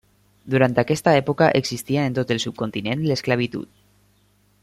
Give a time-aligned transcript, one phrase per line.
[0.53, 3.73] Durant aquesta època existia en tot el subcontinent l'esclavitud.